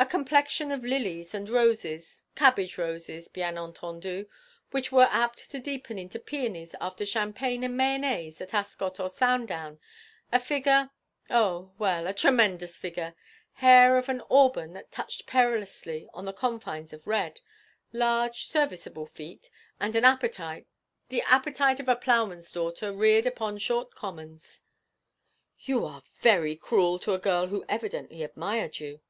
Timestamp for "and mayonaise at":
7.64-8.54